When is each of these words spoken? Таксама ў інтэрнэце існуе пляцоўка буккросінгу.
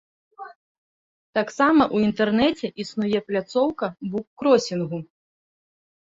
Таксама 1.39 1.83
ў 1.95 2.09
інтэрнэце 2.11 2.67
існуе 2.83 3.19
пляцоўка 3.27 3.85
буккросінгу. 4.15 4.99